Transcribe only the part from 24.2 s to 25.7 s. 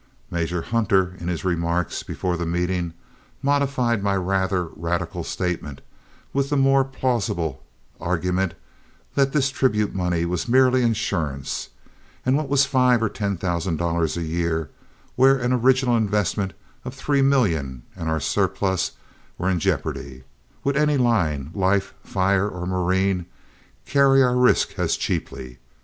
our risk as cheaply?